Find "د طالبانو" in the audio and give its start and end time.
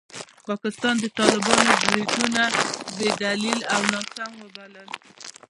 0.99-1.71